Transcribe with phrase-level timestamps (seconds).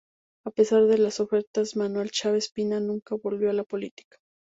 [0.45, 4.17] A pesar de las ofertas de Manuel Chaves, Pina nunca volvió a la política.